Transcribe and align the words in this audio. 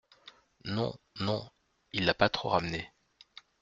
Non, 0.65 0.95
non, 1.19 1.47
il 1.93 2.05
l’a 2.05 2.15
pas 2.15 2.27
trop 2.27 2.49
ramenée. 2.49 2.91